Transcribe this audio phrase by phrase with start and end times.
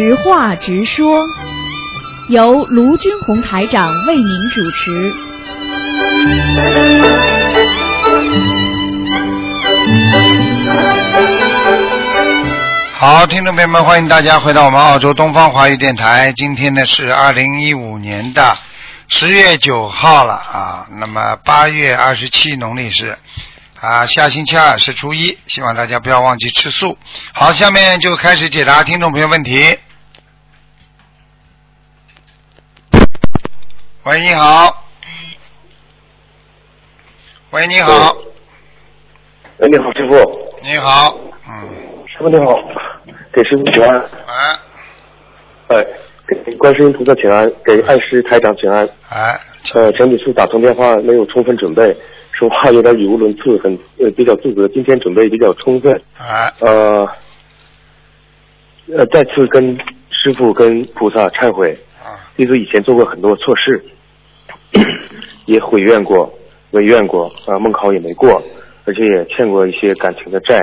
[0.00, 1.26] 直话直说，
[2.28, 5.12] 由卢军红台长为您主持。
[12.94, 16.32] 好，听众朋友们，欢迎大家回到我们澳洲东方华语电台。
[16.34, 18.56] 今天呢是二零一五年的
[19.06, 23.18] 十月九号了啊，那么八月二十七农历是
[23.78, 26.96] 啊下星期二是初一，希望大家不要忘记吃素。
[27.34, 29.76] 好，下面就开始解答听众朋友问题。
[34.04, 34.82] 喂，你好。
[37.50, 38.16] 喂，你好，
[39.58, 40.14] 哎，你好，师傅。
[40.62, 41.14] 你好，
[41.46, 41.68] 嗯，
[42.06, 42.46] 师傅你好，
[43.30, 44.00] 给师傅请安。
[45.68, 45.86] 哎哎，
[46.26, 48.88] 给观世音菩萨请安，给爱师台长请安。
[49.10, 49.38] 哎，
[49.74, 51.94] 呃，前几次打通电话没有充分准备，
[52.32, 54.66] 说话有点语无伦次，很呃比较自责。
[54.68, 57.06] 今天准备比较充分，哎，呃，
[58.96, 59.76] 呃，再次跟
[60.10, 61.78] 师傅跟菩萨忏悔，
[62.40, 63.84] 啊，弟子以前做过很多错事，
[65.44, 66.32] 也悔怨过、
[66.70, 68.42] 违怨过，啊、梦考也没过，
[68.86, 70.58] 而且也欠过一些感情的债，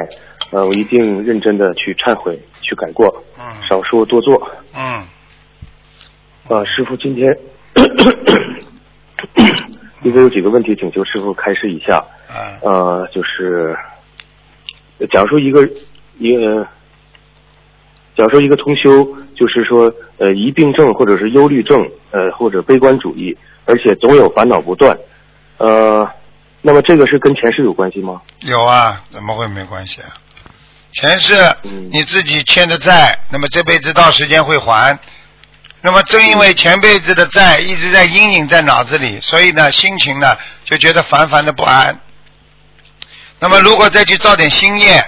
[0.51, 4.41] 呃，我一定认真的去忏悔、去改过，嗯，少说多做。
[4.73, 4.81] 嗯，
[6.49, 7.37] 啊，师傅，今天
[10.03, 12.03] 因为有几个问题请求师傅开示一下。
[12.27, 13.77] 啊，呃，就是
[15.11, 15.63] 假如说一个
[16.17, 16.67] 一个，
[18.17, 21.79] 假如说一个通修，就是说呃疑病症或者是忧虑症，
[22.11, 24.97] 呃或者悲观主义，而且总有烦恼不断，
[25.57, 26.09] 呃，
[26.61, 28.21] 那么这个是跟前世有关系吗？
[28.41, 30.09] 有啊，怎么会没关系啊？
[30.93, 34.97] 前世嗯你自己欠的债，那么这辈子到时间会还。
[35.83, 41.99] 那么正因为前辈子的债一直在阴影在脑子里，所以呢，心情呢就觉得烦烦的不安。
[43.39, 45.05] 那么如果再去造点新业，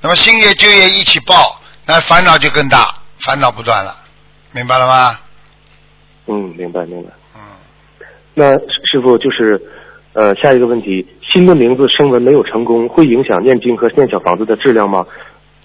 [0.00, 1.57] 那么新业旧业一起报，
[1.90, 2.94] 那烦恼就更大，
[3.24, 3.96] 烦恼不断了，
[4.52, 5.18] 明白了吗？
[6.26, 7.08] 嗯，明白明白。
[7.34, 7.40] 嗯，
[8.34, 9.58] 那师傅就是，
[10.12, 15.06] 呃，下一个问题，新的名字声纹没有成功，会影响念经和念小房子的质量吗？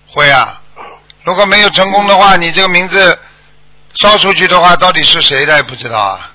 [0.07, 0.61] 会啊。
[1.25, 3.19] 如果没有成功的话，你这个名字
[3.95, 6.32] 烧出去的话，到底是谁的也不知道啊。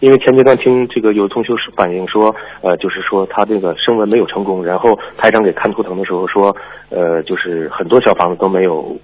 [0.00, 6.56] 因为前阶段听这个有同学反映说，呃，就是说他这个声纹没有成功，然后台长给看图腾的时候说，
[6.88, 8.98] 呃，就是很多小房子都没有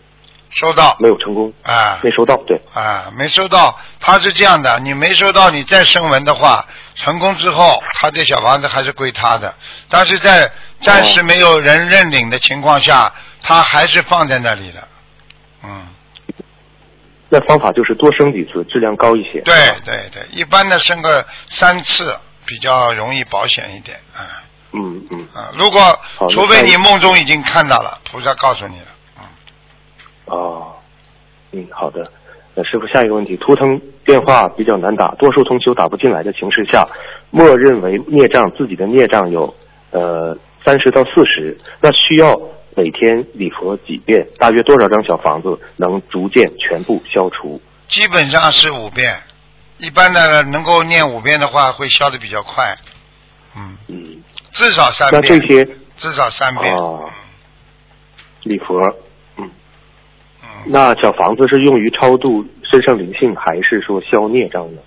[0.51, 3.79] 收到没有成功，啊没收到，对，啊，没收到。
[4.01, 6.65] 他是这样的，你没收到，你再声纹的话，
[6.95, 9.55] 成功之后，他这小房子还是归他的。
[9.91, 13.13] 但是在暂时没有人认领的情况下，
[13.43, 14.89] 他还是放在那里的。
[15.65, 15.89] 嗯，
[17.29, 19.41] 那方法就是多生几次，质量高一些。
[19.41, 19.55] 对
[19.85, 22.15] 对对，一般的生个三次
[22.47, 23.97] 比较容易保险一点。
[24.15, 24.43] 啊
[24.73, 25.81] 嗯嗯，啊，如果
[26.29, 28.87] 除非你梦中已经看到了，菩萨告诉你了。
[29.19, 29.25] 嗯，
[30.27, 30.75] 哦，
[31.53, 32.13] 嗯，好的。
[32.55, 36.87] 那师傅，下一个问题，图腾电话比较难打，多数同修打不进来的情势下，
[37.31, 39.55] 默认为孽障自己的孽障有
[39.91, 42.39] 呃三十到四十，那需要
[42.77, 47.61] 每天礼佛几遍，大约多少张小房子能逐渐全部消除？
[47.89, 49.17] 基本上是五遍，
[49.79, 52.77] 一般的能够念五遍的话，会消的比较快。
[53.57, 54.23] 嗯，嗯，
[54.53, 55.41] 至少三那遍。
[55.41, 55.67] 这些
[55.97, 56.77] 至少三遍。
[56.77, 57.11] 哦
[58.43, 58.79] 礼佛，
[59.39, 59.51] 嗯，
[60.43, 64.81] 嗯，那小房子是用于超度身上灵性，还是说消孽障呢？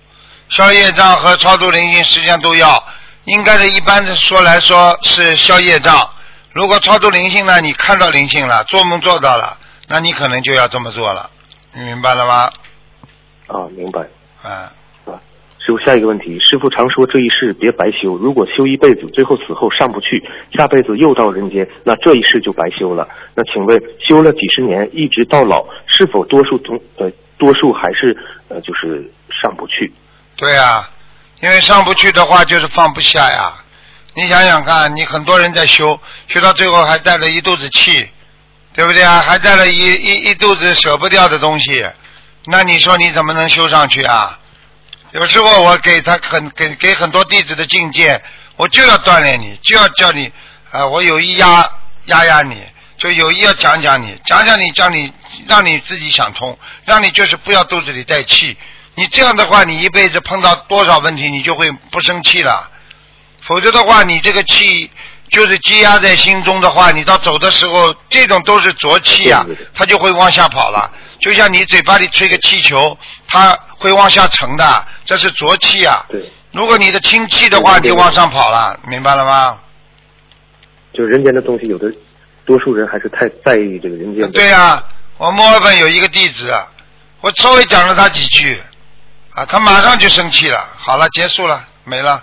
[0.48, 2.82] 消业障和超度灵性实际上都要，
[3.24, 6.08] 应该的一般的说来说是消业障。
[6.52, 9.56] 如果超度灵性呢，你看到灵性了，做梦做到了，
[9.88, 11.30] 那你可能就要这么做了，
[11.74, 12.50] 你明白了吗？
[13.46, 14.00] 啊，明白。
[14.42, 14.72] 啊，
[15.06, 15.14] 啊，
[15.58, 20.20] 师傅，下一个问题，师傅常说这一世别白修，如果修一辈子，最后死后上不去，
[20.56, 23.06] 下辈子又到人间，那这一世就白修了。
[23.36, 28.16] 那请问，修了几十年，一直到老，是否多数同呃多数还是
[28.48, 29.92] 呃就是上不去？
[30.36, 30.90] 对啊，
[31.42, 33.52] 因为上不去的话就是放不下呀。
[34.14, 38.08] 你想想看，你很多人在修，修到最后还带了一肚子气，
[38.72, 39.20] 对不对啊？
[39.20, 41.84] 还带了一一一肚子舍不掉的东西，
[42.46, 44.38] 那你说你怎么能修上去啊？
[45.12, 48.20] 有时候我给他很给给很多弟子的境界，
[48.56, 50.32] 我就要锻炼你，就要叫你，
[50.70, 51.68] 啊、我有意压
[52.06, 52.60] 压压你，
[52.96, 55.12] 就有意要讲讲你，讲讲你，叫你
[55.48, 58.56] 让你自己想通，让你就是不要肚子里带气。
[58.96, 62.70] 你这样的话，你一辈子碰到多少问题，你就会不生气了。
[63.42, 64.90] 否则的话，你这个气
[65.30, 69.44] 就是积压在心中的话，你到走的时候，这种都是浊气啊
[69.74, 70.90] 它就会往下跑了。
[71.20, 72.96] 就像你嘴巴里吹个气球，
[73.26, 76.04] 它会往下沉的，这是浊气啊。
[76.08, 79.58] 对，如果你的清气的话，就往上跑了，明白了吗？
[80.92, 81.86] 就人间的东西，有的
[82.44, 84.32] 多数人还是太在意这个人间的。
[84.32, 84.82] 对啊、
[85.18, 86.52] 我墨尔本有一个弟子，
[87.20, 88.60] 我稍微讲了他几句，
[89.34, 90.66] 啊，他马上就生气了。
[90.76, 92.22] 好了，结束了，没了。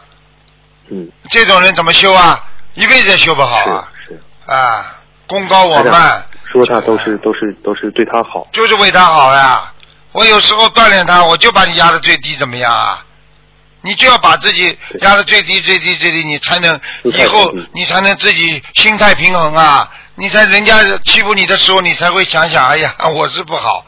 [0.89, 2.43] 嗯，这种人怎么修啊？
[2.73, 3.89] 一辈子也修不好啊！
[4.05, 4.51] 是是。
[4.51, 4.95] 啊，
[5.27, 9.73] 功高我台慢，说他都是都是都是对他好，就是为他好呀。
[10.11, 13.03] 我有时候锻炼他，我就把你压到最低，怎么样啊？
[13.81, 19.89] 你就要把自己压到最低、最低、最低，你才能以后你才能自己心态平衡啊！
[20.15, 23.85] 你才人家欺负你的时候，你才会想想，哎呀，我是不好。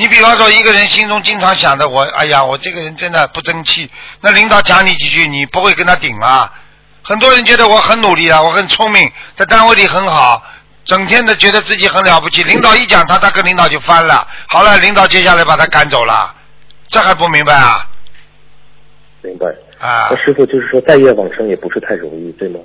[0.00, 3.90] 你比方说，一个人心中经常想着我，哎呀，我这个人真的不争气。
[4.22, 6.50] 那领导讲你几句，你不会跟他顶啊？
[7.02, 10.42] 很多人觉得我很努力啊，我很聪明，在单位里很好，
[10.86, 12.42] 整天的觉得自己很了不起。
[12.44, 14.26] 领导一讲他，他跟领导就翻了。
[14.48, 16.34] 好了，领导接下来把他赶走了，
[16.88, 17.86] 这还不明白啊？
[19.20, 19.48] 明白？
[19.86, 22.58] 啊那，师傅就是说待业往生也不是太容易，对吗？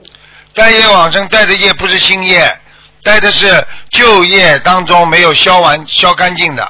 [0.53, 2.57] 待业往生待的业不是新业，
[3.03, 6.65] 待的是旧业当中没有消完、消干净的。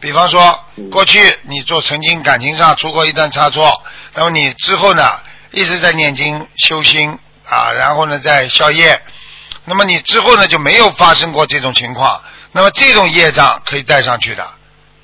[0.00, 3.82] 比方说，嗯过去你做曾经感情上出过一段差错，
[4.14, 7.18] 那么你之后呢一直在念经修心
[7.48, 9.00] 啊，然后呢在消业，
[9.64, 12.22] 那么你之后呢就没有发生过这种情况，
[12.52, 14.46] 那么这种业障可以带上去的。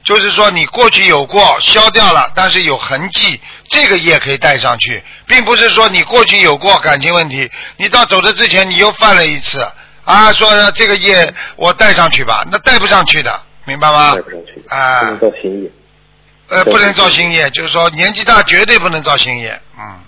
[0.04, 9.66] 就是说你过去有过消掉了，但是有痕迹，这个业可以带上去，并不是说你过去有过感情问题，你到走的之前你又犯了一次
[10.04, 14.22] 啊，说这个业我带上去吧，那带不上去的，明白吗带？
[14.22, 15.70] 不上去，啊不能造新业。
[16.48, 20.00] 呃，不能造新业，就是说年纪大绝对不能造新业，嗯，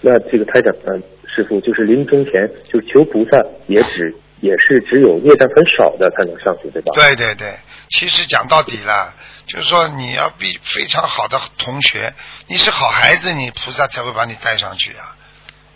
[0.00, 2.32] 那这个台长，嗯，师傅就是临终前
[2.64, 6.92] 就是求菩萨，也只 也是只有业障很少的才能上去，对吧？。
[6.94, 7.56] 对对对，
[7.90, 9.14] 其实讲到底了，
[9.46, 12.12] 就是说你要比非常好的同学，
[12.48, 15.16] 你是好孩子，你菩萨才会把你带上去啊，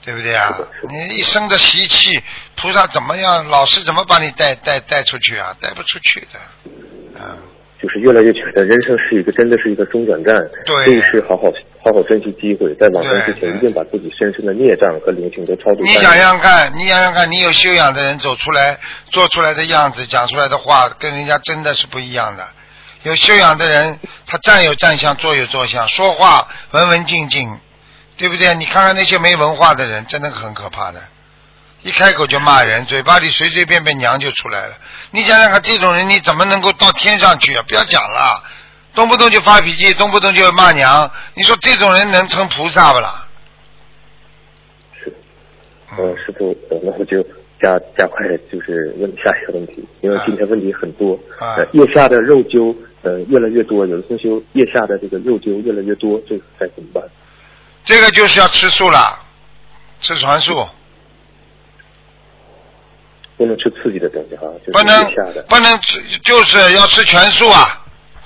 [0.08, 0.56] 对不对啊
[0.88, 2.18] 你一生的习气，
[2.56, 5.54] 菩萨怎么样，老师怎么把你带带带出去啊？
[5.60, 6.40] 带不出去的，
[7.20, 7.36] 嗯，
[7.82, 10.34] 就是越来越觉得人生是一个真的是一个中转站，
[10.64, 11.52] 对这一世好好
[11.84, 15.82] 好好珍惜机会，在往生之前一定把自己深深的孽障和灵性都超度。
[15.82, 18.78] 你想想看，你想想看，你有修养的人走出来，
[19.10, 22.48] 做出来的样子，讲出来的话，跟人家真的是不一样的。
[23.02, 27.48] 有修养的人，他站有站相，坐有坐相，说话文文静静，
[28.18, 28.52] 对不对？
[28.56, 31.00] 你看看那些没文化的人，真的很可怕的，
[31.82, 34.74] 一开口就骂人，嘴巴里随随便便娘就出来了。
[35.12, 37.64] 你想想看，这种人你怎么能够到天上去啊？
[37.68, 38.42] 不要讲了，
[38.94, 43.28] 动不动就发脾气，动不动就骂娘，你说这种人能成菩萨不啦？
[45.00, 45.12] 是，
[45.96, 47.22] 呃，师傅，呃那我就
[47.62, 51.14] 加加快，就是问下一个问题，因为今天问题很多。
[51.38, 57.04] 啊呃，腋下的肉揪呃越来越多，有的同修腋下的这个肉揪越来越多，这个该怎么办？
[57.84, 59.18] 这个就是要吃素了，
[60.00, 60.68] 吃全素，
[63.36, 65.44] 不能吃刺激的东西哈，就是不能。
[65.48, 67.84] 不能吃，就是要吃全素啊！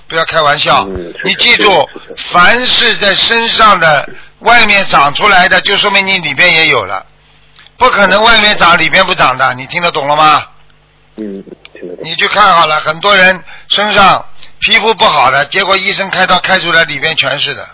[0.08, 4.06] 不要开玩笑，嗯你记住凡是在身上的
[4.40, 7.06] 外面长出来的，就说明你里边也有了，
[7.78, 10.46] 不可能外面长里边不长的，你听得懂了吗？
[11.16, 12.04] 嗯，听得懂。
[12.04, 14.26] 你去看好了，很多人身上
[14.58, 17.66] 皮肤不好的，结果医生开刀开出来里边全是的，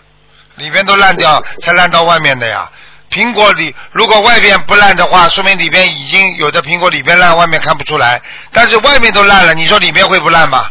[0.59, 2.71] 里边都烂掉，才烂到外面的呀。
[3.11, 8.21] 苹果里如果外边不烂的话，说明里边已经有的苹果里边烂，外面看不出来。
[8.53, 10.67] 但是外面都烂了，你说里面会不烂吗？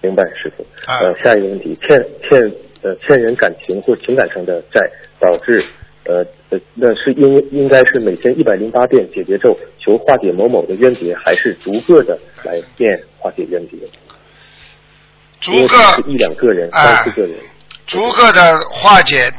[0.00, 0.64] 明白，师傅。
[0.86, 2.40] 啊呃，下一个问题，欠欠
[2.82, 4.80] 呃欠人感情或情感上的债，
[5.18, 5.64] 导致
[6.04, 13.76] 呃呃，那是应应该是每天一百零八遍解结咒，求化解某某的冤结，还是逐个的来念化解冤结？
[15.40, 17.36] 逐个是一两个人、哎三四个人，
[17.92, 19.30] 逐个的化解，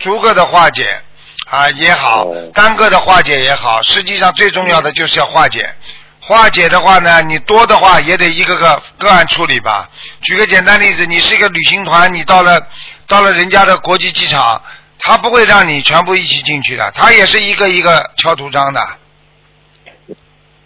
[0.00, 1.00] 逐个的化解
[1.48, 5.72] 啊也好哦，单个的化解也好，实际上最重要的就是要化解。
[6.20, 9.88] 化解的话呢，你多的话也得一个个个案处理吧。
[10.22, 12.66] 举个简单例子，你是一个旅行团，你到了
[13.06, 14.60] 到了人家的国际机场，
[14.98, 18.80] 他不会让你全部一起进去的，他也是一个一个敲图章的，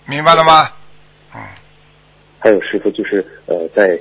[0.07, 0.71] 明白了吗？
[1.35, 1.41] 嗯，
[2.39, 3.99] 还有师傅就是呃，在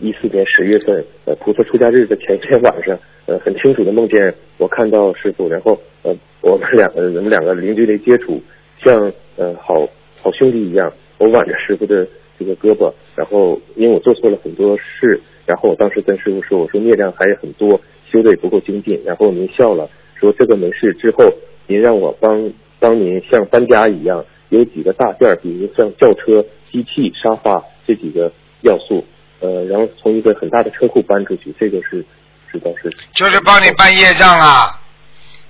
[0.00, 8.40] 一四年十月份呃菩萨出家日的前一天晚上，呃很清楚的梦见我看到师傅，然后呃我们两个我们两个零距离接触，
[8.84, 9.88] 像呃好
[10.22, 12.06] 好兄弟一样，我挽着师傅的
[12.38, 17.80] 这个胳膊，然后因为我做错了很多事，然后我当时跟师傅说，我说孽障还很多，
[18.10, 21.32] 修的也不够精进，然后您笑了，说这个没事，之后
[21.66, 28.30] 您让我帮帮您像搬家一样，有几个大件，比如像轿车、机器、沙发这几个
[28.62, 29.04] 要素，
[29.40, 32.04] 呃，然后从一个很大的车库搬出去，这个是
[32.50, 34.80] 知道是就是帮你办业障啊，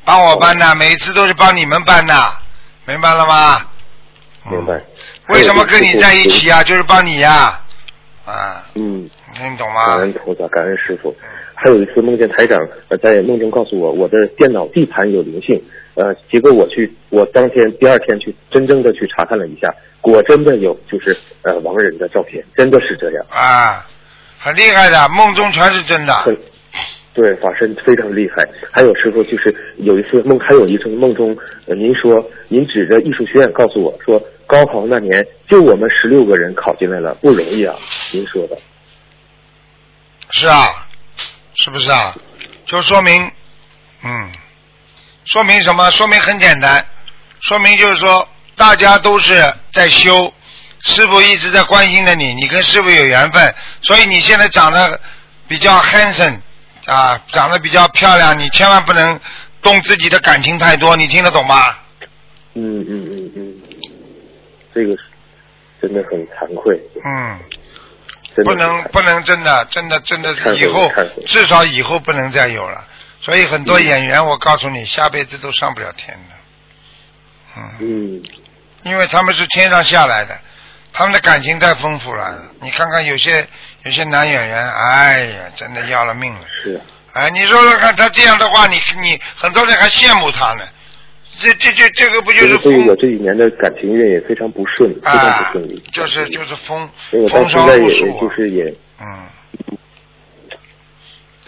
[0.04, 2.14] 帮我办的，每一次都是帮你们办的，
[2.86, 3.66] 明白了吗？
[4.50, 4.80] 明白。
[5.28, 6.62] 为什么跟你在一起啊？
[6.62, 7.60] 就是帮你呀、
[8.24, 10.12] 啊，嗯，听懂吗感吗恩？
[10.14, 11.14] 菩萨，感恩师傅。
[11.54, 12.56] 还有一次梦见台长
[12.88, 15.60] 呃在梦中告诉我，我的电脑地盘有灵性，
[15.98, 23.26] 呃，结果我去，我当天第二天去真正的去查看了一下，果真的有就是呃亡人的照片，真的是这样。
[23.28, 23.84] 啊，
[24.38, 26.12] 很厉害的，梦中全是真的。
[26.14, 26.38] 很
[27.14, 28.48] 对，法身非常厉害。
[28.70, 31.36] 还有师傅，就是有一次梦，还有一次梦中，
[31.66, 37.74] 呃，您说您指着艺术学院告诉我说，高考那年就我们十六个人考进来了，不容易啊。
[38.12, 38.56] 您说的，
[40.30, 40.86] 是啊，
[41.56, 42.14] 是不是啊？
[42.66, 43.28] 就说明，
[44.04, 44.30] 嗯，
[45.30, 45.90] 说明什么？
[45.90, 46.84] 说明很简单，
[47.40, 50.32] 说明就是说大家都是在修，
[50.80, 54.98] 师傅一直在关心着你，你跟师傅有缘分，所以你现在长得
[55.46, 56.40] 比较 handsome
[56.86, 59.20] 啊，长得比较漂亮，你千万不能
[59.60, 61.76] 动自己的感情太多，你听得懂吗？
[62.54, 63.54] 嗯嗯嗯嗯，
[64.74, 64.98] 这个是
[65.82, 67.38] 真的很惭愧，嗯。
[68.44, 70.88] 不能不能真的真的真的以后
[71.26, 72.86] 至少以后不能再有了。
[73.28, 76.34] 所以很多演员，我告诉你，下辈子都上不了天的。
[77.58, 78.22] 嗯，嗯
[78.84, 80.34] 因为他们是天上下来的，
[80.94, 82.42] 他们的感情太丰富了。
[82.62, 83.46] 你看看有些
[83.82, 86.40] 有些男演员，哎呀，真的要了命了。
[86.64, 86.80] 是啊，
[87.12, 90.64] 哎，你说说看，他这样的话，你你很多人还羡慕他呢。
[91.38, 95.78] 这这这这个不就是风所以我这几年的感情运也非常不顺，非常啊不顺利。？
[95.92, 98.20] 就是就是风我风霜无数啊。
[98.22, 98.64] 就是也
[98.98, 99.06] 嗯，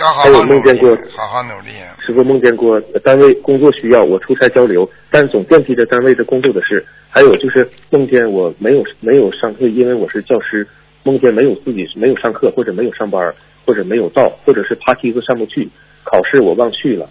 [0.01, 1.95] 要好还有好努梦见过，好好努力啊！
[2.05, 6.85] 师傅梦见过呃单位工作需要我出差交流，但总惦记着单位的工作的事。
[7.11, 10.67] 还有就是梦见我没有没有上课，因为我是教师，
[11.03, 13.35] 梦见没有自己没有上课，或者没有上班，
[13.67, 15.69] 或者没有到，或者是爬梯子上不去，
[16.05, 17.09] 考试我忘去了。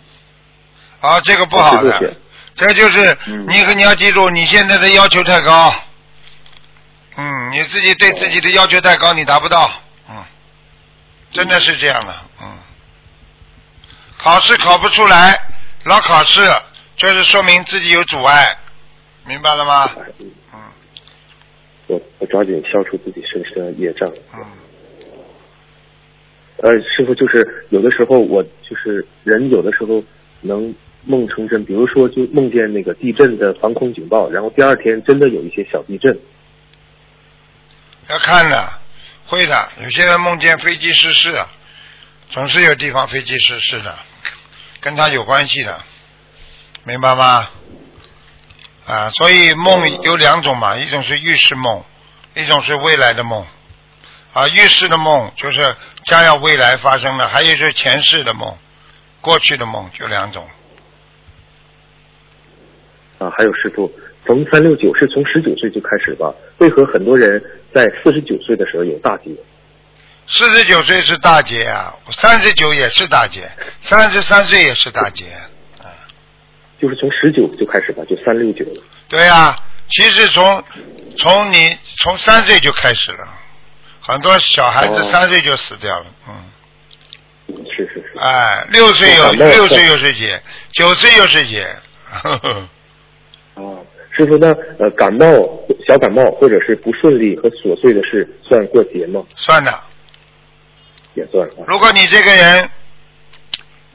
[1.00, 2.14] 啊，这个不好的我师傅写，
[2.56, 5.72] 这就是嗯你你要记住，你现在的要求太高。
[7.18, 9.70] 嗯，你自己对自己的要求太高，你达不到。
[10.10, 10.16] 嗯，
[11.32, 12.16] 真的是这样的。
[12.42, 12.49] 嗯，
[14.22, 15.40] 考试考不出来，
[15.86, 16.42] 老考试，
[16.98, 18.58] 就是说明自己有阻碍，
[19.26, 19.90] 明白了吗？
[20.20, 20.60] 嗯嗯
[21.88, 24.12] 我我抓紧消除自己身上的业障。
[24.34, 24.46] 嗯，
[26.58, 30.04] 呃，师傅就是有的时候我就是人有的时候
[30.42, 36.20] 能梦成真，比如说就梦见那个地震的防空警报，然后第二天真的有一些小地震。
[38.10, 38.70] 要看的，
[39.26, 39.70] 会的。
[39.82, 41.34] 有些人梦见飞机失事，
[42.28, 43.98] 总是有地方飞机失事的，
[44.82, 45.80] 跟他有关系的，
[46.84, 47.50] 明白吗？
[48.86, 51.84] 啊，所以梦有两种嘛，一种是预示梦，
[52.36, 53.46] 一种是未来的梦。
[54.34, 58.58] 啊，预示的梦就是将要未来发生的，还有就是前世的梦，
[59.22, 60.48] 过去的梦，就两种。
[63.18, 63.92] 啊，还有师傅，
[64.26, 66.34] 逢三六九是从十九岁就开始吧？
[66.60, 67.44] 为何很多人
[67.74, 69.32] 在四十九岁的时候有大劫？
[70.32, 73.50] 四十九岁是大劫啊，三十九也是大劫，
[73.82, 75.26] 三十三岁也是大劫。
[75.80, 75.90] 啊，
[76.80, 78.82] 就是从十九就开始吧，就三六九了。
[79.08, 79.58] 对呀、
[79.90, 80.64] 其实从
[81.18, 83.28] 从你从三岁就开始了，
[84.00, 88.20] 很多小孩子哦三岁就死掉了，嗯，是是是。
[88.20, 90.40] 哎，六岁有六岁又是劫，
[90.74, 91.60] 九岁又是劫，
[92.12, 92.70] 呵呵
[93.56, 93.82] 啊，
[94.16, 95.28] 师傅，那呃感冒、
[95.88, 99.24] 小感冒或者是不顺利和琐碎的事，算过节吗？
[99.36, 99.74] 算的。
[101.20, 101.68] 也算啊。
[101.68, 102.70] 如果你这个人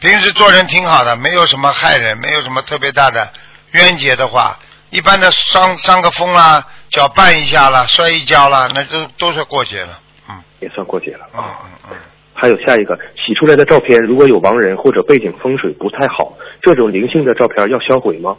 [0.00, 3.32] 平时做人挺好的，没有什么害人，没有什么特别大的
[3.72, 4.58] 冤结的话，
[4.90, 9.98] 一般的伤伤个风啦，脚绊一下啦，摔一跤啦，那都都是过节了。
[10.28, 11.26] 嗯也算过节了。
[11.34, 11.96] 嗯嗯嗯，
[12.34, 18.36] 还有下一个，洗出来的照片如果有亡人或者背景风水不太好，这种灵性的照片要销毁吗？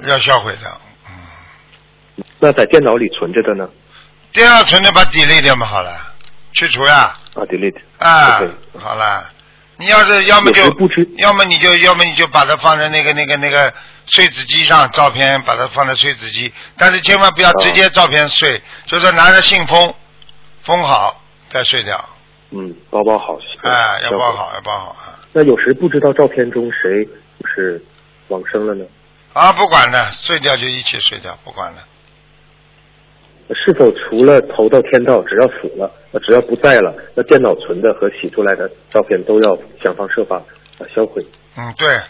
[0.00, 0.80] 要销毁的。
[2.38, 3.68] 那在电脑里存着的呢？
[4.32, 5.90] 电脑存着把 delete 掉嘛，好了，
[6.52, 7.16] 去除呀。
[7.36, 7.78] 啊，delete。
[7.98, 8.40] 啊
[8.78, 9.28] 好了，
[9.76, 13.72] 你要是要么就不知要么你就要么你就把它放在那个那个那个
[14.06, 19.94] 碎纸机上，照片把它放在碎纸机，但是千万不要直接照片碎，就是拿着信封
[20.62, 22.02] 封好再碎掉，
[22.50, 23.38] 嗯，包包好。
[23.62, 25.18] 哎，要包好，要包好啊。
[25.32, 27.04] 那有谁不知道照片中谁
[27.40, 27.82] 就是
[28.28, 28.84] 往生了呢？
[29.34, 31.78] 啊，不管了，碎掉就一起碎掉，不管了。
[33.54, 41.24] 是否除了投到天道，只要死了，呃只要不在了，那电脑存的和洗出来的照片都要想方设法啊销毁？
[41.56, 42.00] 嗯，对，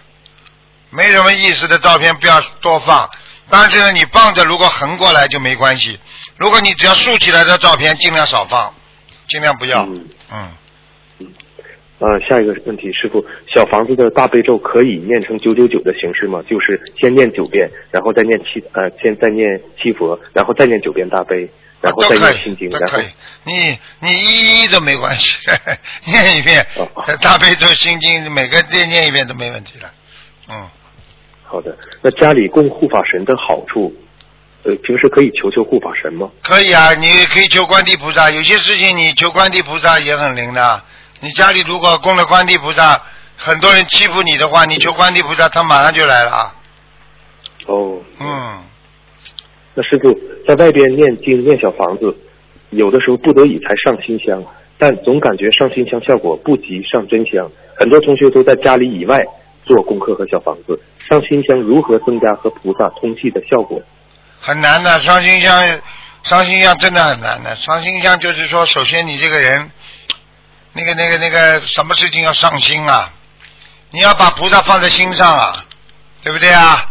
[0.90, 3.08] 没什么意思的照片不要多放，
[3.50, 5.98] 但是呢，你放着如果横过来就没关系，
[6.36, 8.74] 如果你只要竖起来的照片尽量少放，
[9.28, 9.84] 尽量不要。
[9.84, 10.48] 嗯嗯
[11.98, 13.24] 呃，下一个问题，师傅，
[13.54, 16.42] 小房子的大悲咒可以念成九九九的形式吗？
[16.46, 21.48] 就是先念九遍，然后再念七呃，先再念七佛，然后再念九遍大悲，
[21.80, 23.00] 然后再念心经，，然后。
[23.44, 25.38] 你你一一都没关系，
[26.04, 26.66] 念一遍
[27.22, 29.90] 大悲咒、心经，每个再念一遍都没问题了。
[30.50, 30.68] 嗯，
[31.44, 31.74] 好的。
[32.02, 33.94] 那家里供护法神的好处，
[34.64, 36.30] 呃，平时可以求求护法神吗？
[36.42, 40.82] 可以啊，你可以求观地菩萨，有些事情你求观地菩萨也很灵的。
[41.20, 43.02] 你家里如果供了观地菩萨，
[43.36, 46.54] 很多人欺负你的话，你求观地菩萨，他马上就来了啊。
[47.66, 48.64] 哦，嗯，
[49.74, 52.16] 那师傅在外边念经念小房子，
[52.70, 54.44] 有的时候不得已才上新香，
[54.78, 57.50] 但总感觉上新香效果不及上真香。
[57.78, 59.18] 很多同学都在家里以外
[59.64, 63.82] 做功课和小房子，上新香如何增加和菩萨通气的效果？
[64.38, 65.80] 很难的，上心香，
[66.22, 67.56] 上心香真的很难的。
[67.56, 69.70] 上心香就是说，首先你这个人，
[70.76, 73.10] 那个那个那个什么事情要上心啊，
[73.92, 75.64] 你要把菩萨放在心上啊，
[76.22, 76.84] 对不对啊？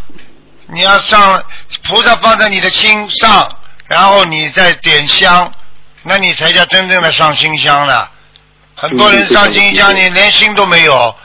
[0.69, 1.43] 你要上
[1.83, 3.47] 菩萨放在你的心上，
[3.87, 5.51] 然后你再点香，
[6.01, 8.07] 那你才叫真正的上心香呢。
[8.75, 11.15] 很多人上心香，你连心都没有，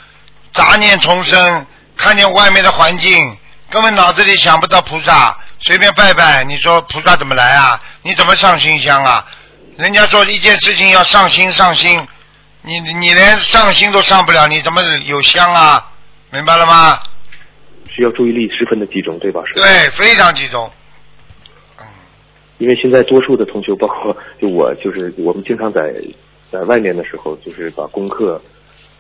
[0.52, 3.38] 杂念丛生，看见外面的环境，
[3.70, 7.80] 根本脑子里想不到菩萨，随便拜拜，你说菩萨怎么来啊？
[8.02, 9.24] 你怎么上心香啊？
[9.78, 12.06] 人家说一件事情要上心上心，
[12.62, 15.92] 你你连上心都上不了，你怎么有香啊？
[16.30, 17.00] 明白了吗？
[17.88, 19.42] 需要注意力十分的集中，对吧？
[19.54, 20.70] 对，非常集中。
[21.80, 21.86] 嗯，
[22.58, 25.92] 因为现在多数的同学，包括就我，就是我们经常在
[26.52, 28.40] 在外面的时候，就是把功课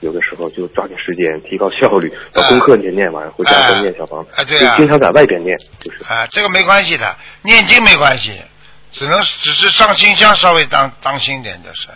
[0.00, 8.32] 有的时候就抓紧时间提高效率，把功课先念完，回家再念小房子，哎对啊就经常在外边念，就是啊，这个没关系的，念经没关系，
[8.90, 11.88] 只能只是上心香稍微当当心点就是，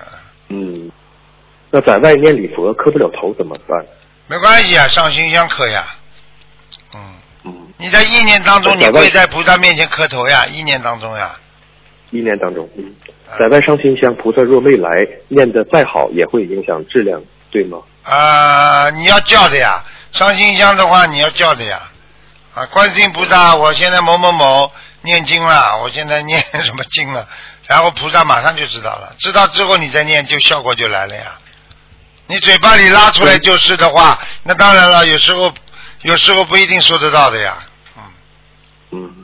[0.50, 0.92] 嗯。
[1.74, 3.84] 那在外念礼佛磕不了头怎么办？
[4.28, 5.84] 没关系啊，上心香可呀。
[6.94, 7.00] 嗯，
[7.42, 11.32] 嗯，你在意念当中，你跪在菩萨面前磕头呀，意念当中呀。
[12.12, 12.94] 意念当中，嗯，
[13.28, 14.88] 啊在外上心香，菩萨若未来，
[15.26, 17.20] 念的再好也会影响质量，
[17.50, 17.78] 对吗？
[18.04, 21.90] 啊、你要叫的呀，上心香的话你要叫的呀。
[22.54, 24.70] 啊，观世音菩萨，我现在某某某
[25.02, 27.26] 念经了，我现在念 什么经了，
[27.66, 31.40] 然后菩萨马上就知道了，知道之后你再念，就效果就来了呀。
[32.34, 35.54] 你嘴巴里拉出来就是的话，那当然了，有时候
[36.02, 37.56] 有时候不一定说得到的呀。
[37.96, 38.02] 嗯，
[38.90, 39.14] 嗯。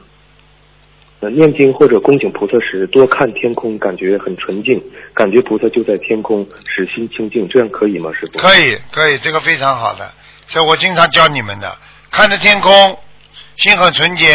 [1.18, 4.81] 那念经或者恭请菩萨时，多看天空，感觉很纯净，
[5.12, 8.38] 感觉菩萨就在天空，使心清净，这样可以吗，师傅？
[8.38, 10.14] 可以可以，这个非常好的，
[10.46, 11.77] 这我经常教你们的，
[12.12, 12.96] 看着天空，
[13.57, 14.35] 心很纯洁，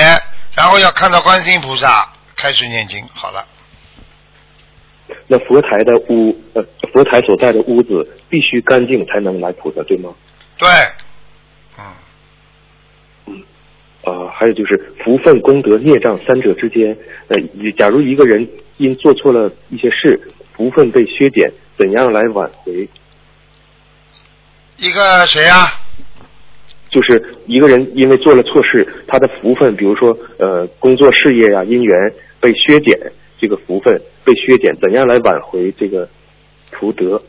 [0.54, 3.48] 然后要看到观世音菩萨，开始念经，好了。
[5.28, 10.14] 那佛台的屋，呃，佛台所在的屋子必须干净才能来菩萨，对吗？
[10.58, 10.68] 对，
[13.28, 13.44] 嗯，
[14.04, 17.38] 呃，还有就是福分、功德、孽障三者之间，呃，
[17.78, 20.20] 假如一个人因做错了一些事，
[20.54, 22.88] 福分被削减，怎样来挽回？
[24.78, 25.68] 一个谁啊？
[26.90, 32.98] 就是一个人因为做了错事，他的福分，比如说呃工作事业呀、姻缘被削减，
[33.40, 36.08] 这个福分被削减，怎样来挽回这个
[36.72, 37.22] 福德？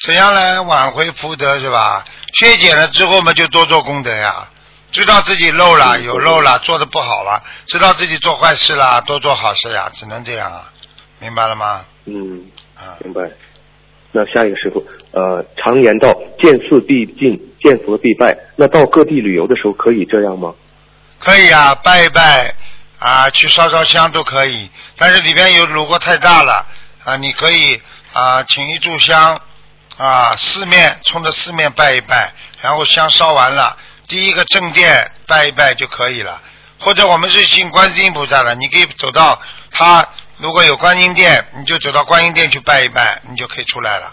[0.00, 2.04] 怎样来挽回福德是吧？
[2.34, 4.48] 削减了之后嘛，就多做功德呀。
[4.92, 10.72] 知道自己漏了，嗯有漏了，做的不好了，知道自己做坏事了，多做好事呀，只能这样啊，
[11.20, 11.84] 明白了吗？
[12.06, 12.46] 嗯，
[12.76, 13.30] 啊，明白。
[14.12, 18.36] 那下一个师傅，呃，常言道，见寺必进，见佛必拜。
[18.56, 20.52] 那到各地旅游的时候，可以这样吗？
[21.20, 22.52] 可以啊，拜一拜
[23.00, 26.64] 啊，去烧烧香都可以，但是里边有如果太大了
[27.04, 27.82] 啊，你可以
[28.12, 29.40] 啊，请一炷香
[29.96, 36.40] 啊，四面冲着四面拜一拜，然后香烧完了，第一个正殿拜一拜就可以了。
[36.78, 40.06] 或者我们是信观世音菩萨的，你可以走到他
[40.38, 44.12] 如果有观音殿，你就走到观音殿去拜一拜，你就可以出来了。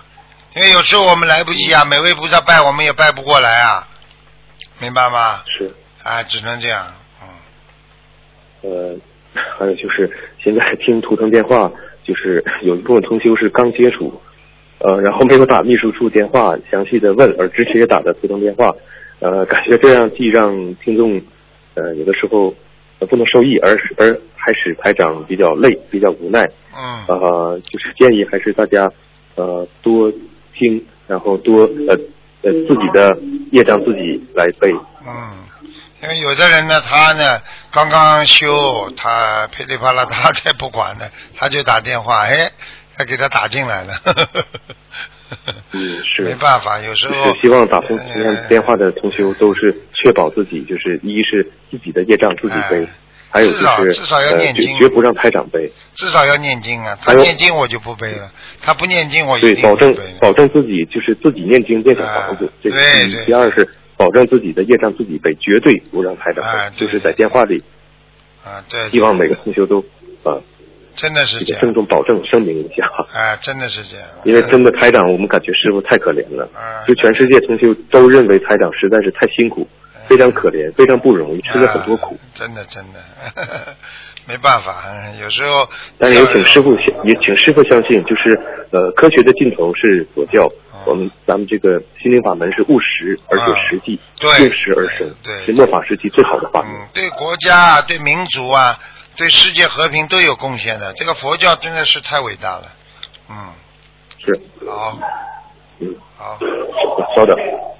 [0.55, 3.87] 因为有时候我们来不及啊，每位菩萨拜我们也拜不过来啊，
[4.79, 5.43] 明白吗？
[5.57, 5.75] 是。
[6.03, 6.93] 啊，只能这样，嗯。
[8.61, 8.95] 呃，
[9.33, 10.09] 还有就是
[10.43, 11.71] 现在听图腾电话，
[12.03, 14.11] 就是有一部分同修是刚接触，
[14.79, 18.73] 呃，然后没有打秘书处电话详细的问，而之前也打的图腾电话，
[19.19, 21.21] 呃，感觉这样既让听众
[21.75, 22.53] 呃有的时候
[22.99, 26.41] 呃不能受益，而使而还使排长比较累，比较无奈。
[26.75, 28.89] 嗯，呃，就是建议还是大家
[29.35, 30.11] 呃多
[30.53, 31.95] 听，然后多呃
[32.41, 33.17] 呃自己的
[33.51, 34.71] 业障自己来背。
[35.05, 35.46] 嗯，
[36.01, 42.51] 因为有的人呢，他呢刚刚修，他噼里啪啦 他才不管呢，他就打电话，哎
[42.97, 43.93] 他给他打进来了。
[45.73, 47.99] 嗯，是没办法，有时候就是希望打通
[48.47, 52.89] 电话的同修都是确保自己，就是一是自己的业障自己背哎，
[53.29, 58.31] 还有就至少是至少要呃念经绝绝不让台长背，至少要念经啊，他念经我就不背了，
[58.61, 59.95] 他不念经我一对，定保证。
[60.21, 63.25] 保证自己就是自己念经变成房子哎，这是第一对对。
[63.25, 67.63] 第二是保证自己的业障自己背，绝对不让台长就是在电话里，
[68.45, 69.79] 啊，对，希望每个同学都
[70.23, 70.39] 啊
[70.95, 72.85] 真的是这样，郑重保证声明一下。
[73.13, 74.07] 啊，真的是这样。
[74.23, 76.49] 因为真的台长，我们感觉师傅太可怜了。
[76.55, 79.67] 嗯，就全世界同学都认为台长实在是太辛苦，
[80.07, 82.15] 非常可怜，非常不容易，吃了很多苦。
[82.15, 82.99] 啊真的真的，
[84.27, 85.67] 没办法，嗯 有时候。
[85.97, 88.39] 但是也请师傅相，也请师傅相信，就是
[88.71, 90.47] 呃，科学的尽头是佛教，
[90.85, 96.71] 我们咱们这个心灵法门是务实而且实际，啊对应时而生，对是末法时期最好的法门。
[96.71, 98.77] 嗯，对国家啊，对民族啊，
[99.15, 100.93] 对世界和平都有贡献的。
[100.93, 102.63] 这个佛教真的是太伟大了。
[103.29, 103.35] 嗯，
[104.19, 104.99] 是，好，
[105.79, 106.37] 嗯，好，
[107.15, 107.35] 稍等。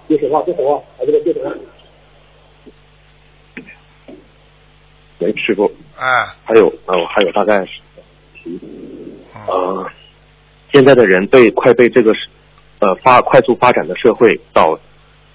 [0.10, 1.54] 接手话，接手话，把这个接手话。
[5.20, 7.68] 喂，师傅，哎，还有呃，还有大概
[10.72, 12.14] 现在的人被快被这个
[12.80, 14.80] 呃发快速发展的社会导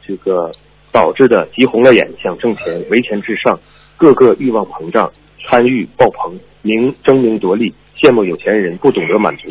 [0.06, 0.52] 这个
[0.92, 3.58] 导致的急红了眼，想挣钱，为钱至上，
[3.96, 5.12] 个个欲望膨胀，
[5.46, 9.48] 贪欲爆棚，名争名夺利，羡慕有钱人不懂得满足。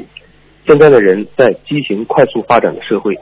[0.65, 3.17] 现在的人在畸形快速发展的社会，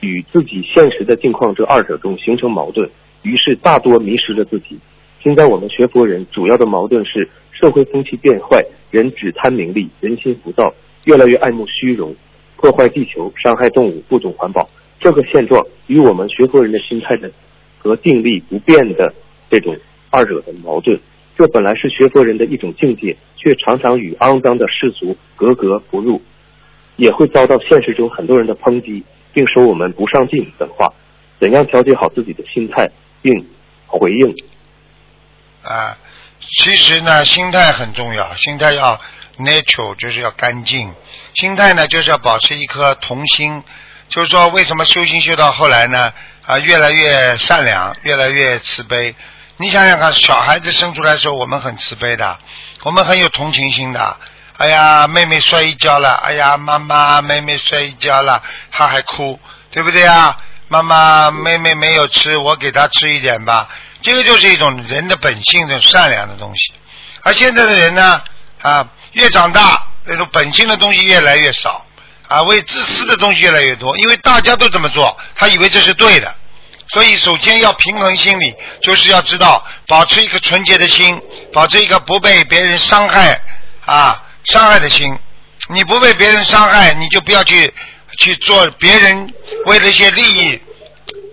[0.00, 2.90] 与自己现实的境况这二者中形成矛盾，
[3.22, 4.80] 于是大多迷失了自己。
[5.22, 12.12] 现在我们学佛人主要的矛盾是社会风气变坏，人只贪名利，人心浮躁，越来越爱慕虚荣，
[12.56, 14.68] 破坏地球，伤害动物，不懂环保。
[14.98, 17.30] 这个现状与我们学佛人的心态的
[17.78, 19.14] 和定力不变的
[19.48, 19.76] 这种
[20.10, 20.98] 二者的矛盾，
[21.38, 26.20] 这本来是学佛人的一种境界，却常常与肮脏的世俗格格不入，
[26.96, 30.92] 也会遭到现实中很多人的抨击，并说我们不上进等话。
[31.38, 32.90] 怎样调节好自己的心态，
[33.22, 33.32] 并
[33.86, 34.34] 回应
[35.64, 35.96] 啊，
[36.58, 39.00] 其实呢，心态很重要，心态要
[39.38, 40.92] natural，就是要干净。
[41.34, 43.62] 心态呢，就是要保持一颗童心。
[44.08, 46.12] 就是说，为什么修行修到后来呢？
[46.46, 49.14] 啊，越来越善良，越来越慈悲。
[49.56, 52.38] 你想想看，小孩子生出来的时候，我们很慈悲的，
[52.82, 54.16] 我们很有同情心的。
[54.58, 60.36] 哎呀，妹妹摔一跤了，哎呀，妈妈，妹妹摔一跤了，她还哭，对不对啊？
[60.68, 63.68] 妈妈，妹妹没有吃，我给她吃一点吧。
[64.02, 66.72] 这个就是一种人的本性，的善良的东西。
[67.22, 68.22] 而现在的人呢，
[68.60, 71.86] 啊，越长大，这种本性的东西越来越少，
[72.28, 76.34] 啊，为自私的东西越来越多，因为大家都这么做，他以为这是对的。
[76.88, 81.18] 所以，首先要平衡心理，就是要知道保持一颗纯洁的心，
[81.52, 83.40] 保持一个不被别人伤害
[83.86, 85.08] 啊伤害的心。
[85.68, 87.72] 你不被别人伤害，你就不要去
[88.18, 89.32] 去做别人
[89.66, 90.60] 为了一些利益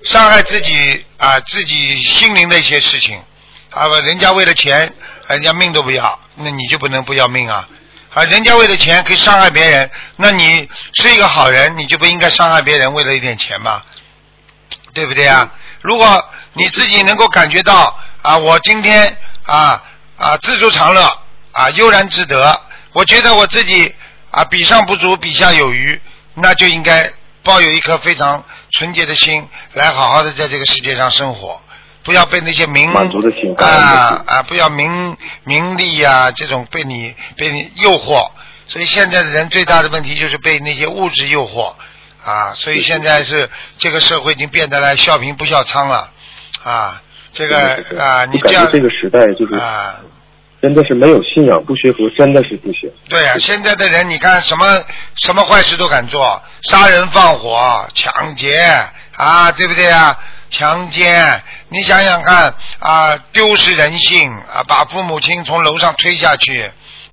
[0.03, 3.21] 伤害自己啊自己心灵的一些事情
[3.71, 4.93] 啊，人家为了钱，
[5.27, 7.67] 人家命都不要，那你就不能不要命啊？
[8.13, 13.83] 啊，人家为了钱可以伤害别人，那你是一个好人，你就不应该伤害别人，为了一点钱嘛？
[14.93, 15.51] 对不对啊？
[15.81, 19.83] 如果你自己能够感觉到啊，我今天啊
[20.17, 21.19] 啊知足常乐
[21.51, 22.59] 啊悠然自得，
[22.93, 23.93] 我觉得我自己
[24.31, 26.01] 啊比上不足，比下有余，
[26.33, 27.11] 那就应该
[27.43, 31.61] 抱有一颗非常纯洁的心，来好好的在这个世界上生活，
[32.03, 38.29] 不要被那些名啊啊，不要名名利呀、这种被你被你诱惑。
[38.67, 41.73] 所以现在的人最大的问题就是被那些物质诱惑
[42.23, 46.11] 啊，所以现在是这个社会已经变得来笑贫不笑娼了
[46.63, 47.01] 啊，
[47.33, 49.95] 这个啊，你这样这个时代就是啊。
[50.61, 52.91] 真的是没有信仰不学佛，真的是不行。
[53.07, 54.83] 对啊，现在的人你看什么
[55.15, 58.61] 什么坏事都敢做，杀人放火、抢劫
[59.15, 60.17] 啊，对不对啊？
[60.49, 66.69] 强奸，你想想看啊，丢失人性啊，把父母亲从楼上推下去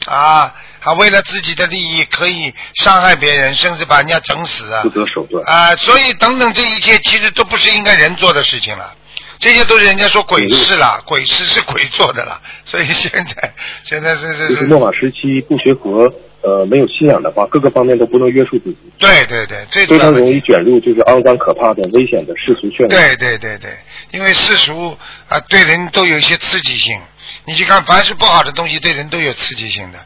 [0.07, 5.45] 啊，还，为了自己的利益可以伤害别人，甚至把人家整死啊不择手段。
[5.47, 8.95] 啊，所以等等这一切其实都不是应该人做的事情了。
[9.39, 20.31] 这些都是人家说鬼事啦，鬼事是鬼做的啦， 所以现在现在是是就是末法时期不学佛，呃，没有信仰的话，各个方面都不能约束自己，对对对，最主非常要问题。
[20.31, 22.89] 容易卷入就是肮脏可怕的、危险的世俗圈。
[22.89, 23.71] 对对对对，
[24.13, 24.97] 因为世俗
[25.29, 26.99] 啊，对人都有一些刺激性。
[27.45, 29.99] 你去看，凡是不好的东西，对人都有刺激性的，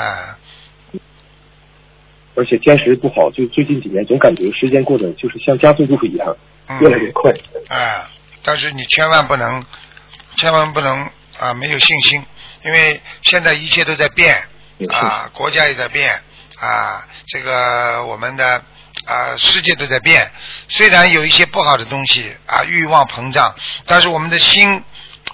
[0.00, 0.36] 啊，
[2.34, 7.30] 而且坚持不好，就最近几年总感觉时间过得就是像加速度一样，嗯越来越快。
[7.68, 8.10] 啊，
[8.42, 9.64] 但是你千万不能，
[10.36, 12.24] 千万不能啊，没有信心，
[12.64, 14.48] 因为现在一切都在变
[14.90, 16.22] 啊，国家也在变
[16.58, 18.62] 啊，这个我们的
[19.06, 20.30] 啊世界都在变，
[20.68, 23.54] 虽然有一些不好的东西啊欲望膨胀，
[23.86, 24.82] 但是我们的心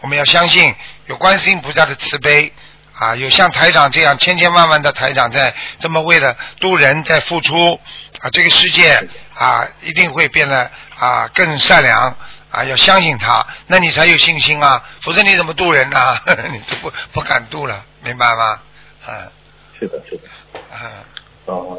[0.00, 0.74] 我们要相信
[1.06, 2.52] 有观世音菩萨的慈悲。
[2.96, 7.80] 啊，有像台长这样千千万万的台长在这么为了渡人在付出
[8.20, 12.16] 啊，这个世界啊一定会变得啊更善良
[12.54, 15.98] 啊，要相信他，那你才有信心啊，否则你怎么渡人呢？
[16.52, 18.60] 你都不不敢渡了，明白吗？
[19.04, 19.26] 啊，
[19.78, 20.28] 是的，是的，
[20.72, 21.04] 啊，
[21.46, 21.78] 哦、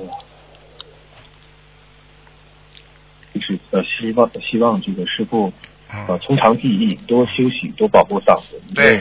[3.34, 5.52] 就是呃，希望希望这个师傅
[5.90, 8.62] 呃嗯，从长计议，多休息，多保护嗓子。
[8.74, 9.00] 对，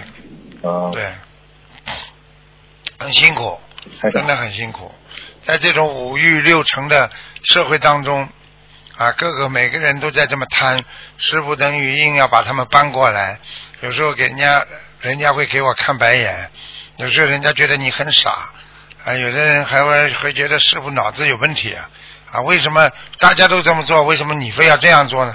[0.63, 1.13] 啊，对，
[2.99, 3.59] 很辛苦，
[4.13, 4.91] 真的很辛苦，
[5.43, 7.11] 在这种五欲六尘的
[7.43, 8.29] 社会当中，
[8.97, 10.85] 啊，各个每个人都在这么贪，
[11.19, 13.39] 师傅等于硬要把他们搬过来，
[13.81, 14.65] 有时候给人家，
[15.01, 16.51] 人家会给我看白眼，
[16.97, 18.51] 有时候人家觉得你很傻，
[19.05, 21.91] 啊，有的人还会会觉得师傅脑子有问题啊，
[22.31, 25.35] 啊，为什么大家都这么做，为什么你非要这样做呢？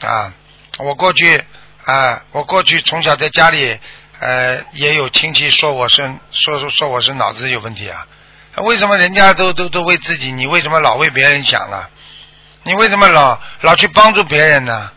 [0.00, 0.32] 啊，
[0.78, 1.44] 我过去
[1.84, 3.78] 啊，我过去从小在家里。
[4.18, 8.06] 呃，也有亲戚说我是说说说我是脑子有问题啊？
[8.62, 11.86] 为什么人家都都都为自己，你为什么老为别人想呢？
[12.66, 14.90] 你为什么老老去帮助别人呢？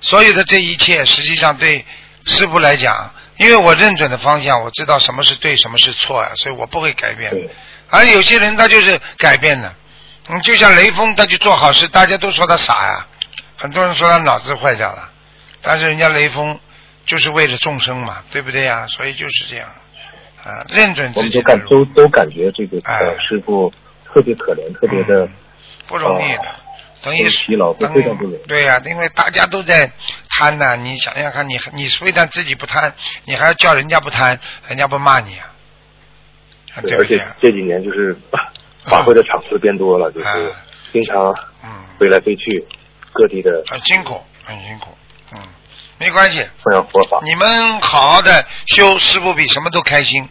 [0.00, 1.84] 所有的这一切，实际上对
[2.24, 7.30] 师傅来讲，因为我认准的方向，我知道什么是对，什么是错啊、所以我不会改变。
[7.30, 7.50] 对，
[7.90, 9.74] 而有些人他就是改变了，
[10.28, 13.06] 嗯，就像雷锋，他去做好事，大家都说他傻呀，
[13.58, 15.10] 很多人说他脑子坏掉了，
[15.60, 16.58] 但是人家雷锋
[17.04, 18.86] 就是为了众生嘛，对不对呀？
[18.88, 19.68] 所以就是这样，
[20.42, 23.70] 啊，认准自己的都感都，都感觉这个哎呃师傅
[24.06, 25.32] 特别可怜，特别的嗯
[25.86, 26.32] 不容易
[27.02, 29.90] 等于很疲劳等非常不容易对呀、因为大家都在
[30.28, 35.36] 贪呐、你想想看，你你非但自己不贪，你还要叫人家不贪，人家不骂你
[36.82, 37.26] 对不而且？
[37.40, 38.16] 这几年就是
[38.88, 40.36] 法会的场次变多了，就是啊
[40.92, 42.64] 经常嗯，飞来飞去，
[43.12, 44.96] 各地的很辛苦，很辛苦，
[45.32, 45.38] 嗯，
[45.98, 47.20] 没关系，弘扬佛法。
[47.24, 50.28] 你们好好的修，师傅比什么都开心。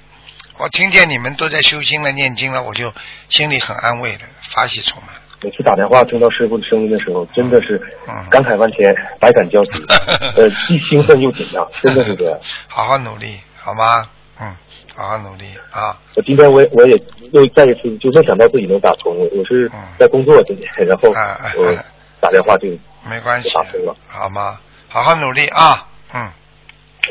[0.57, 2.93] 我听见你们都在修心了、念经了，我就
[3.29, 5.15] 心里很安慰的，法喜充满。
[5.41, 9.83] 每次打电话听到师傅的声音的时候，真的是嗯感慨万千，百感交集，
[10.35, 12.39] 呃，既兴奋又紧张，真的是这样。
[12.67, 14.03] 好好努力，好吗？
[14.41, 14.55] 嗯，
[14.95, 15.97] 好好努力啊！
[16.15, 16.95] 我今天我也我也
[17.33, 21.83] 又再一次就没想到自己能打通，我我是嗯在工作今天，然后我啊
[22.21, 22.67] 打电话就
[23.09, 24.59] 没关系打通了，好吗？
[24.87, 25.87] 好好努力啊！
[26.13, 26.21] 嗯，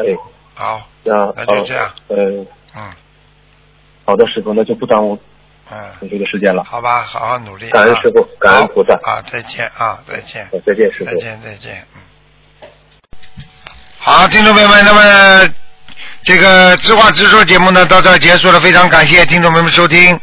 [0.01, 0.17] 哎，
[0.55, 2.17] 好，那那就这样呃，
[2.77, 2.91] 嗯
[4.07, 5.19] 好的，师傅，那就不耽误
[5.71, 6.65] 嗯，有这个时间了。
[6.65, 7.69] 好吧，好好努力。
[7.71, 9.23] 啊感恩师傅感恩菩萨啊！
[9.31, 9.99] 再见啊！
[10.07, 10.49] 再见。
[10.53, 11.05] 呃再见，师傅。
[11.07, 12.01] 再见，再见，嗯。
[13.99, 15.53] 好，听众朋友们，那么
[16.23, 20.19] 这个知话直说节目呢到这儿结束了，非常感谢听众朋友们收听。